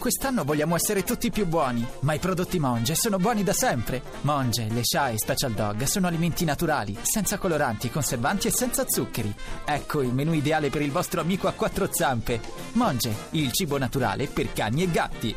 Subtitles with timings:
[0.00, 4.00] Quest'anno vogliamo essere tutti più buoni, ma i prodotti Monge sono buoni da sempre.
[4.22, 9.30] Monge, le Sha e Special Dog sono alimenti naturali, senza coloranti, conservanti e senza zuccheri.
[9.62, 12.40] Ecco il menù ideale per il vostro amico a quattro zampe.
[12.72, 15.36] Monge, il cibo naturale per cani e gatti.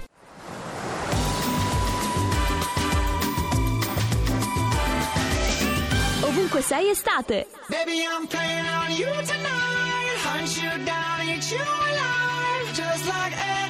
[6.22, 7.48] Ovunque sei estate.
[7.68, 10.24] Baby, I'm playing on you tonight.
[10.24, 12.74] Hunt you down, eat you alive.
[12.74, 13.63] Just like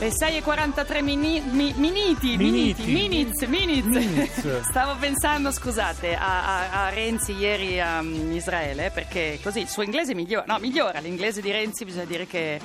[0.00, 3.84] Le 6 e 43 mini, mi- miniti, miniti, minutes, minutes.
[4.06, 4.60] Minutes.
[4.70, 9.82] Stavo pensando, scusate, a, a- a Renzi ieri a mm, Israele, perché così il suo
[9.82, 10.46] inglese migliora.
[10.46, 11.00] No, migliora.
[11.00, 12.58] L'inglese di Renzi bisogna dire che.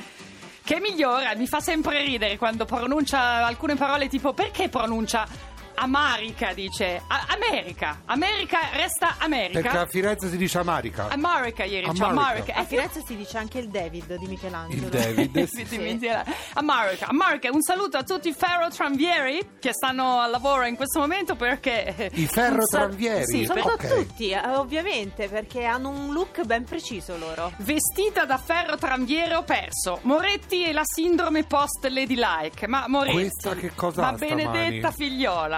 [0.64, 5.28] Che migliora, mi fa sempre ridere quando pronuncia alcune parole tipo perché pronuncia
[5.76, 9.62] Amarica, dice A- America, America resta America.
[9.62, 11.08] Perché a Firenze si dice Amarica.
[11.10, 12.22] America ieri, cioè America.
[12.30, 12.54] America.
[12.56, 14.84] A Firenze si dice anche il David di Michelangelo.
[14.86, 15.44] Il David.
[15.56, 16.10] Sì, sì.
[16.54, 21.36] America, America, un saluto a tutti i ferrotranvieri che stanno al lavoro in questo momento
[21.36, 22.10] perché...
[22.14, 23.26] I ferrotranvieri?
[23.26, 23.96] Sì, Sono per- Ok.
[24.08, 27.52] tutti, eh, ovviamente, perché hanno un look ben preciso loro.
[27.58, 30.00] Vestita da ferrotranviere ho perso.
[30.04, 32.68] Moretti e la sindrome post ladylike.
[32.68, 33.14] Ma Moretti.
[33.16, 34.46] Questa che cosa Ma ha stamani?
[34.48, 34.92] benedetta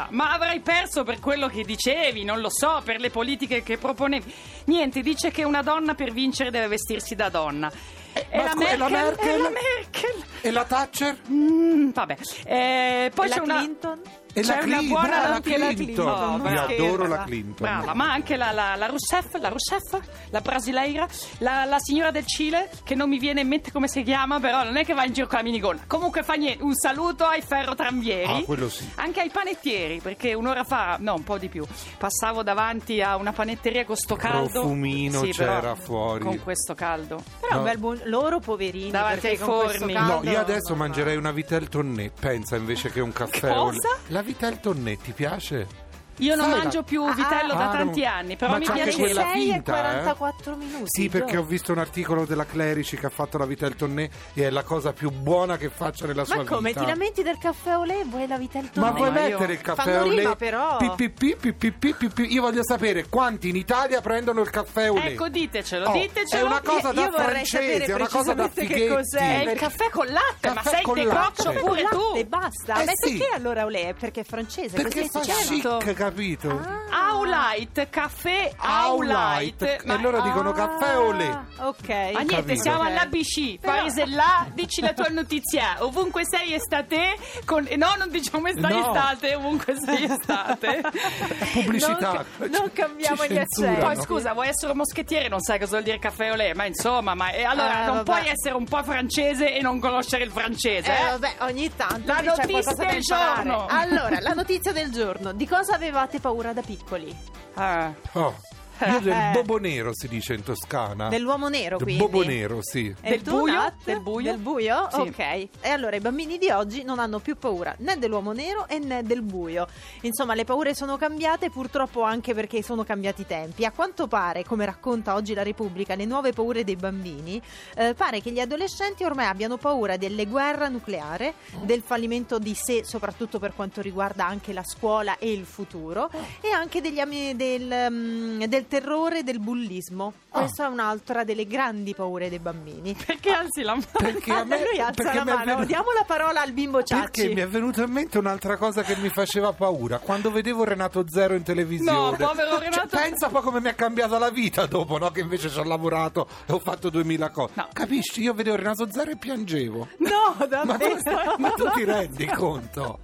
[0.09, 4.33] Ma avrai perso per quello che dicevi, non lo so, per le politiche che proponevi.
[4.65, 7.71] Niente, dice che una donna per vincere deve vestirsi da donna.
[8.13, 9.27] E ma la scu- e la Merkel?
[9.27, 9.29] Merkel?
[9.29, 10.23] E la Merkel?
[10.41, 11.17] E la Thatcher?
[11.29, 12.17] Mm, vabbè.
[12.45, 13.57] Eh, poi E la c'è una...
[13.57, 14.01] Clinton?
[14.37, 14.87] E C'è la una Clinton?
[14.87, 15.85] buona brava, la anche la Clinton.
[16.05, 16.41] Clinton.
[16.53, 16.83] Io Scherza.
[16.83, 17.55] adoro la Clinton.
[17.67, 19.99] Brava, ma anche la, la, la Rousseff, la Rousseff,
[20.29, 21.07] la brasileira,
[21.39, 24.63] la, la signora del Cile, che non mi viene in mente come si chiama, però
[24.63, 25.81] non è che va in giro con la minigonna.
[25.87, 28.31] Comunque fa niente, un saluto ai ferrotramvieri.
[28.31, 28.87] Ah, quello sì.
[28.95, 31.65] Anche ai panettieri, perché un'ora fa, no, un po' di più,
[31.97, 34.49] passavo davanti a una panetteria con sto caldo.
[34.49, 36.23] Profumino Sì, però c'era fuori.
[36.23, 37.23] Con questo caldo.
[37.39, 37.57] Però No.
[37.59, 38.01] un bel buon...
[38.05, 38.91] loro poverini.
[38.91, 39.93] Davanti ai forni.
[39.93, 43.51] caldo No, io adesso mangerei una Vitel Tonnet, pensa invece che un caffè.
[43.53, 43.87] Cosa?
[43.89, 45.86] o La Vitel Tonnet ti piace?
[46.19, 48.09] Io non Sai mangio più Ah, vitello da Ah, tanti no.
[48.09, 48.99] anni, però Ma mi c'è anche piace.
[48.99, 49.81] quella 6 e finta, eh?
[50.03, 50.83] 44 minuti.
[50.85, 51.39] Sì, perché Gio.
[51.39, 54.63] ho visto un articolo della Clerici che ha fatto la Vitel Tonnet e è la
[54.63, 56.81] cosa più buona che faccia nella sua Ma come vita.
[56.81, 58.03] ti lamenti del caffè olè?
[58.05, 60.15] Vuoi la vita il Ma vuoi ma io- mettere il caffè Fanno olè?
[60.19, 60.77] rima, però.
[60.77, 62.33] Pipipì, pipipì, pipipì.
[62.33, 65.05] Io voglio sapere quanti in Italia prendono il caffè olè.
[65.07, 66.41] Ecco, ditecelo, Oh, ditecelo.
[66.43, 68.87] È una cosa Io- da io vorrei francese, sapere è una cosa da precisamente che
[68.95, 71.97] cos'è, È il caffè con latte, ma sei decoccio pure tu.
[72.13, 72.81] latte, basta.
[72.81, 73.93] Eh Ma perché allora olè?
[73.99, 74.75] Perché è francese?
[74.75, 75.75] Perché così fa
[76.11, 76.75] capito?
[76.89, 79.61] Aulight, caffè Aulight.
[79.61, 79.83] Aulight.
[79.85, 81.25] E loro dicono caffè olè.
[81.27, 81.89] Ah, Ok.
[81.89, 82.61] Ma niente, Capito.
[82.61, 87.65] siamo all'ABC, Però- paese là, dici la tua notizia, ovunque sei estate, con...
[87.67, 88.79] eh, no non diciamo estate, No.
[88.93, 90.81] estate, ovunque sei estate.
[91.53, 92.23] Pubblicità.
[92.37, 93.75] Non- non cambiamo Ci gli censurano.
[93.77, 93.95] accenti.
[93.95, 97.31] Poi scusa, vuoi essere moschettiere non sai cosa vuol dire caffè olè, ma insomma, ma
[97.31, 98.03] eh, allora Eh, non vabbè.
[98.03, 101.09] puoi essere un po' francese e non conoscere il francese, Eh, eh?
[101.11, 103.43] vabbè, ogni tanto La c'è notizia qualcosa da del imparare.
[103.43, 103.65] giorno.
[103.67, 105.31] Allora, la notizia del giorno.
[105.33, 107.15] Di cosa avevate paura da piccoli?
[107.55, 107.91] Ah.
[108.13, 108.35] Oh,
[108.85, 109.31] io del Eh.
[109.33, 111.09] bobo nero si dice in Toscana.
[111.09, 112.03] Dell'uomo nero, Del quindi?
[112.03, 112.93] bobo nero, sì.
[113.01, 113.73] Del buio?
[113.83, 114.31] Del buio?
[114.31, 114.87] Del buio?
[114.91, 114.99] Sì.
[114.99, 115.19] Ok.
[115.19, 119.03] E allora i bambini di oggi non hanno più paura né dell'uomo nero e né
[119.03, 119.67] del buio.
[120.01, 123.65] Insomma, le paure sono cambiate, purtroppo anche perché sono cambiati i tempi.
[123.65, 127.41] A quanto pare, come racconta oggi la Repubblica, le nuove paure dei bambini,
[127.75, 131.33] eh, pare che gli adolescenti ormai abbiano paura delle guerre nucleare,
[131.63, 136.09] del fallimento di sé, soprattutto per quanto riguarda anche la scuola e il futuro,
[136.41, 140.13] e anche degli del, mm, del terrore del bullismo.
[140.29, 142.95] Questa è un'altra delle grandi paure dei bambini.
[143.05, 143.85] Perché alzi la mano?
[143.91, 147.01] Perché a me, lui alza perché la mano, venuto- diamo la parola al bimbo Ciacci.
[147.21, 151.05] Perché mi è venuta in mente un'altra cosa che mi faceva paura quando vedevo Renato
[151.09, 152.17] Zero in televisione.
[152.17, 155.09] No, povero Cioè, Renato- pensa poi come mi è cambiata la vita dopo, no?
[155.11, 157.53] Che invece ci ho lavorato e ho fatto duemila cose.
[157.55, 157.67] No.
[157.73, 158.21] Capisci?
[158.21, 159.87] Io vedevo Renato Zero e piangevo.
[159.97, 161.35] No, Ma tu, davvero.
[161.37, 162.99] ma tu ti rendi conto?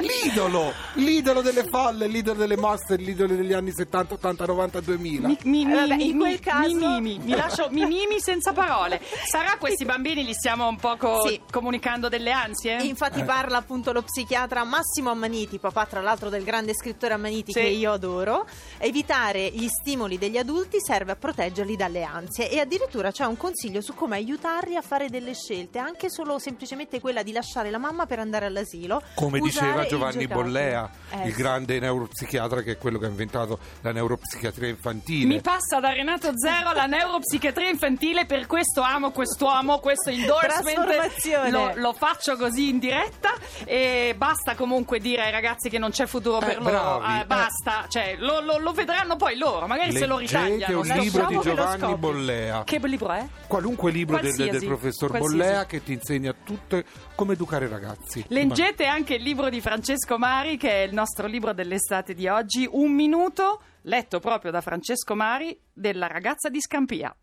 [0.00, 5.28] L'idolo, l'idolo delle falle, l'idolo delle mosse, l'idolo degli anni 70, 80, 90, 2000.
[5.28, 7.84] Mi, mi, mi, Eh, vabbè, mi- in quel mi- caso- mi mimi, mi lascio mi
[7.86, 9.00] mimi senza parole.
[9.26, 11.40] Sarà questi bambini li stiamo un poco Sì.
[11.50, 12.78] comunicando delle ansie?
[12.78, 12.84] Eh.
[12.86, 17.60] Infatti parla appunto lo psichiatra Massimo Ammaniti, papà tra l'altro del grande scrittore Ammaniti Sì.
[17.60, 18.46] che io adoro.
[18.78, 23.80] Evitare gli stimoli degli adulti serve a proteggerli dalle ansie e addirittura c'è un consiglio
[23.80, 28.06] su come aiutarli a fare delle scelte, anche solo semplicemente quella di lasciare la mamma
[28.06, 29.02] per andare all'asilo.
[29.14, 30.42] Come diceva Giovanni giocattolo.
[30.44, 31.40] Bollea, Eh, il sì.
[31.42, 35.26] grande neuropsichiatra che è quello che ha inventato la neuropsichiatria infantile.
[35.26, 41.50] Mi passa da Renato Zero alla neuropsichiatria infantile, per questo amo quest'uomo, questo endorsement Trasformazione.
[41.50, 43.34] lo, lo faccio così in diretta
[43.64, 47.20] e basta comunque dire ai ragazzi che non c'è futuro Eh, per loro, bravi, Eh,
[47.22, 47.26] eh.
[47.26, 50.80] basta, cioè lo, lo- lo vedranno poi loro, magari se lo Leggete ritagliano.
[50.80, 51.94] un libro di Giovanni.
[51.96, 52.64] Bollea.
[52.64, 53.26] Che libro è?
[53.46, 55.36] Qualunque libro del, del professor qualsiasi.
[55.36, 56.82] Bollea che ti insegna tutto
[57.14, 58.24] come educare i ragazzi.
[58.28, 59.78] Leggete anche il libro di Francesco
[60.18, 65.14] Mari, che è il nostro libro dell'estate di oggi, Un minuto, letto proprio da Francesco
[65.14, 67.14] Mari, della ragazza di Scampia.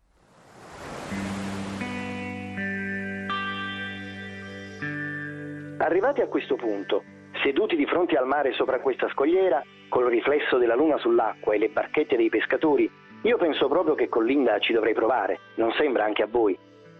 [5.78, 7.04] Arrivati a questo punto,
[7.44, 11.68] seduti di fronte al mare sopra questa scogliera, col riflesso della luna sull'acqua e le
[11.68, 12.90] barchette dei pescatori,
[13.22, 16.58] io penso proprio che con Linda ci dovrei provare, non sembra anche a voi?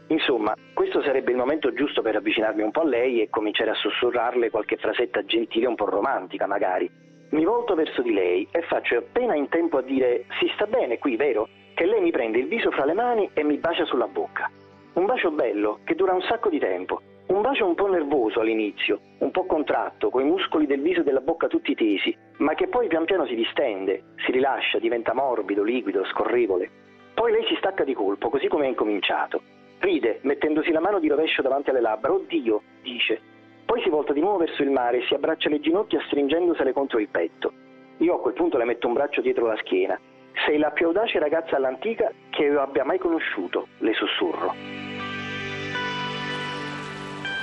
[0.09, 3.75] Insomma, questo sarebbe il momento giusto per avvicinarmi un po' a lei e cominciare a
[3.75, 6.91] sussurrarle qualche frasetta gentile un po' romantica, magari.
[7.31, 10.99] Mi volto verso di lei e faccio appena in tempo a dire si sta bene
[10.99, 11.49] qui, vero?
[11.75, 14.51] Che lei mi prende il viso fra le mani e mi bacia sulla bocca.
[14.95, 17.03] Un bacio bello che dura un sacco di tempo.
[17.27, 21.21] Un bacio un po' nervoso all'inizio, un po' contratto, coi muscoli del viso e della
[21.21, 26.07] bocca tutti tesi, ma che poi pian piano si distende, si rilascia, diventa morbido, liquido,
[26.07, 26.71] scorrevole.
[27.13, 29.43] Poi lei si stacca di colpo, così come ha incominciato.
[29.79, 32.13] Ride, mettendosi la mano di rovescio davanti alle labbra.
[32.13, 33.21] Oddio, dice.
[33.65, 36.99] Poi si volta di nuovo verso il mare e si abbraccia le ginocchia stringendosele contro
[36.99, 37.53] il petto.
[37.99, 39.99] Io a quel punto le metto un braccio dietro la schiena.
[40.47, 44.55] Sei la più audace ragazza all'antica che io abbia mai conosciuto, le sussurro.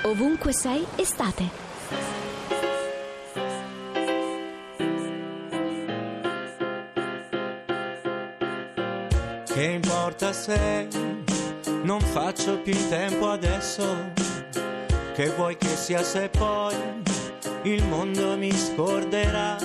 [0.05, 1.63] Ovunque sei, estate.
[9.45, 11.14] Che importa se
[11.85, 14.11] Non faccio più in tempo adesso.
[15.13, 16.73] Che vuoi che sia se poi
[17.61, 19.55] il mondo mi scorderà?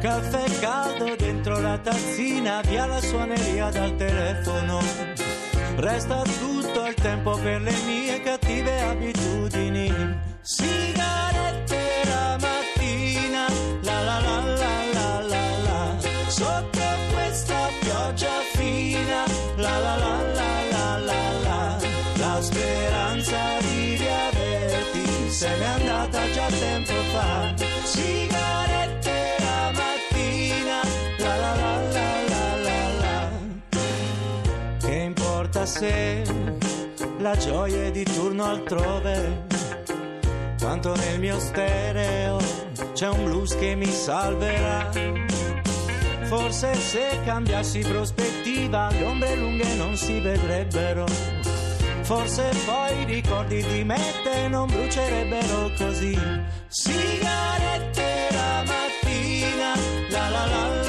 [0.00, 4.80] Caffè caldo dentro la tazzina, via la suoneria dal telefono.
[5.76, 9.90] Resta tutto il tempo per le mie cattive abitudini.
[10.42, 11.31] Sigarette
[35.52, 36.22] importa se
[37.18, 39.46] la gioia è di turno altrove?
[40.56, 42.38] Tanto nel mio stereo
[42.94, 44.90] c'è un blues che mi salverà.
[46.22, 51.04] Forse se cambiassi prospettiva le ombre lunghe non si vedrebbero.
[52.00, 56.18] Forse poi i ricordi di me te non brucierebbero così.
[56.68, 59.74] Sigarette la mattina,
[60.08, 60.81] la la la la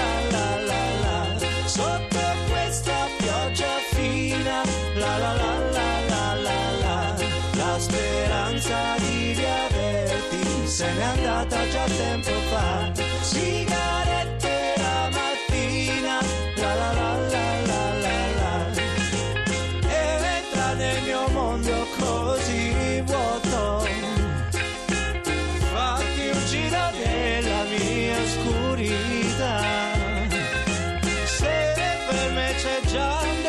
[32.64, 33.43] per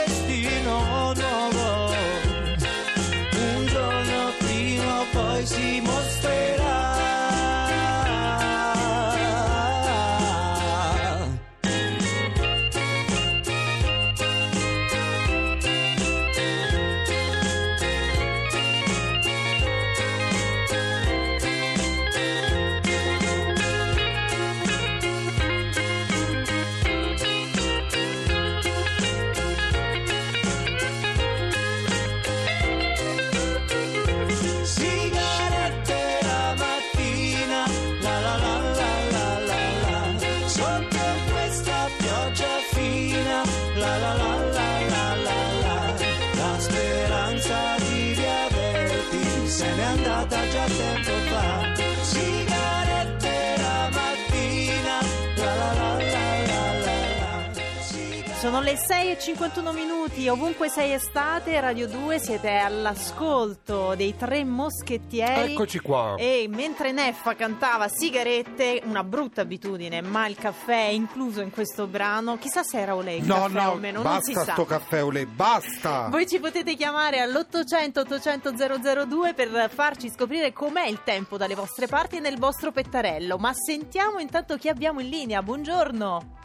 [58.44, 64.44] Sono le 6 e 51 minuti, ovunque sei estate, Radio 2 siete all'ascolto dei tre
[64.44, 65.52] moschettieri.
[65.52, 66.16] Eccoci qua.
[66.18, 71.86] E mentre Neffa cantava sigarette, una brutta abitudine, ma il caffè è incluso in questo
[71.86, 72.36] brano.
[72.36, 74.52] Chissà se era Olè il No, caffè no, o meno, non si basta sa.
[74.52, 76.08] sto caffè olè, basta.
[76.12, 81.86] Voi ci potete chiamare all'800 800 002 per farci scoprire com'è il tempo dalle vostre
[81.86, 83.38] parti e nel vostro pettarello.
[83.38, 85.42] Ma sentiamo intanto chi abbiamo in linea.
[85.42, 86.42] Buongiorno.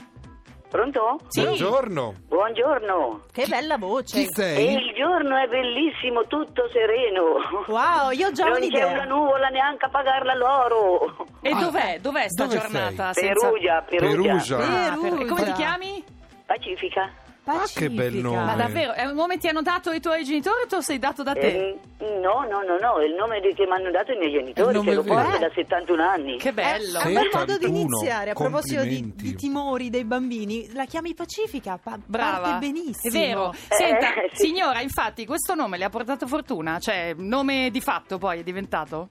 [0.70, 1.18] Pronto?
[1.30, 1.42] Sì.
[1.42, 2.14] Buongiorno.
[2.28, 3.22] Buongiorno.
[3.32, 4.16] Che bella voce.
[4.22, 4.74] Chi E sei?
[4.74, 7.38] il giorno è bellissimo, tutto sereno.
[7.68, 8.88] Wow, io ho già non c'è un'idea.
[8.92, 11.26] una nuvola neanche a pagarla loro.
[11.42, 11.98] E Ah, dov'è?
[12.00, 13.14] Dov'è sta dove giornata?
[13.14, 14.12] senza- Perugia, Perugia.
[14.12, 14.58] Perugia.
[14.58, 15.26] Ah, per- Perugia.
[15.34, 16.04] come ti chiami?
[16.46, 17.10] Pacifica.
[17.54, 18.28] Ah, che bel Pacifica.
[18.28, 18.44] nome.
[18.46, 21.00] Ma davvero, è un nome ti hanno dato i tuoi genitori o te lo sei
[21.00, 21.48] dato da te?
[21.48, 21.80] Eh,
[22.22, 24.80] no, no, no, no, è il nome di- che mi hanno dato i miei genitori,
[24.82, 26.38] che lo porto da 71 anni.
[26.38, 27.00] Che bello.
[27.00, 28.30] È un bel modo di 71, iniziare.
[28.32, 33.14] A proposito di, di timori dei bambini, la chiami Pacifica, pa- Brava, parte benissimo.
[33.14, 33.54] È vero.
[33.70, 34.46] Senta, Eh, sì.
[34.48, 36.80] signora, infatti, questo nome le ha portato fortuna?
[36.80, 39.08] Cioè, nome di fatto poi è diventato?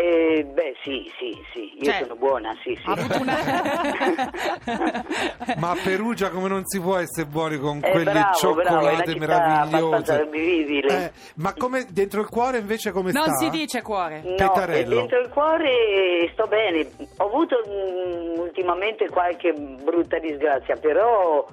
[0.00, 2.88] Eh, beh, sì, sì, sì, io Cioè, sono buona, sì, sì.
[3.20, 3.36] Una...
[5.58, 9.10] Ma a Perugia come non si può essere buoni con Eh, quelle bravo, bravo, cioccolate
[9.10, 11.04] abbastanza meravigliose?
[11.04, 13.34] Eh, ma come dentro il cuore invece come non sta?
[13.38, 14.20] si dice cuore.
[14.24, 14.94] No, Pettarello.
[14.94, 16.88] e dentro il cuore sto bene.
[17.16, 21.44] Ho avuto mm, ultimamente qualche brutta disgrazia, però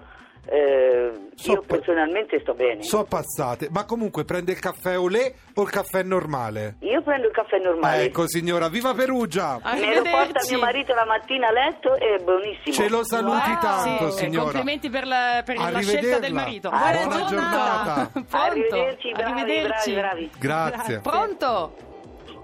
[0.48, 2.82] eh, So io personalmente sto bene.
[2.84, 6.76] So passate, ma comunque prende il caffè olè o il caffè normale?
[6.80, 8.04] Io prendo il caffè normale.
[8.04, 9.60] Ecco signora, viva Perugia!
[9.64, 12.74] Me lo porta mio marito la mattina a letto e è buonissimo.
[12.74, 13.60] Ce lo saluti Wow.
[13.60, 14.44] tanto Sì, signora.
[14.46, 16.70] Complimenti per la, per la scelta del marito.
[16.70, 18.10] Buona Buona giornata.
[18.14, 18.38] Pronto?
[18.38, 19.94] Arrivederci, bravi, Arrivederci.
[19.94, 20.30] bravi, bravi.
[20.40, 21.00] Grazie.
[21.00, 21.76] Pronto?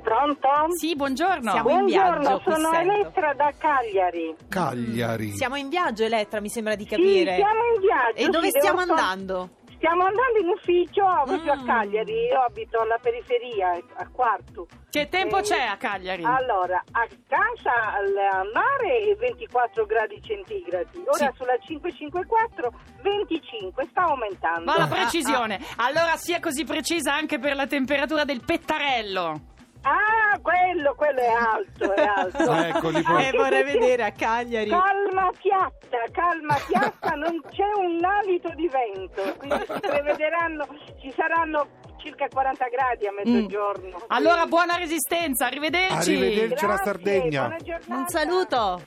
[0.02, 0.48] Pronto?
[0.78, 1.52] Sì, buongiorno.
[1.52, 2.80] Siamo in viaggio, Buongiorno, sono.
[2.80, 4.36] Elettra da Cagliari.
[4.50, 5.32] Cagliari.
[5.36, 7.36] Siamo in viaggio, Elettra, mi sembra di Sì, capire.
[7.36, 8.16] siamo in viaggio.
[8.18, 9.50] E dove sì, stiamo andando?
[9.82, 11.60] Stiamo andando in ufficio proprio Mm.
[11.60, 14.68] a Cagliari, io abito alla periferia, a Quartu.
[14.92, 16.24] Che tempo Eh, c'è a Cagliari?
[16.24, 21.30] Allora, a casa al al mare 24 gradi centigradi, ora Sì.
[21.36, 24.66] sulla 554 25, sta aumentando.
[24.66, 25.60] Ma la precisione.
[25.78, 29.50] Allora sia così precisa anche per la temperatura del pettarello.
[29.84, 32.54] Ah, quello, quello è alto, è alto.
[32.78, 33.26] Eccoli poi.
[33.28, 34.70] Eh, vorrei vedere a Cagliari.
[34.70, 40.68] Calma piatta, calma piatta, non c'è un alito di vento, quindi si prevederanno,
[41.00, 44.04] ci saranno circa 40 gradi a mezzogiorno.
[44.08, 46.16] Allora buona resistenza, arrivederci.
[46.16, 47.56] Arrivederci alla Sardegna.
[47.88, 48.82] Un saluto.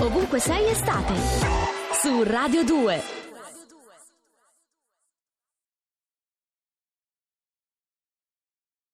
[0.00, 1.14] Ovunque sei estate.
[1.92, 3.09] Su Radio 2.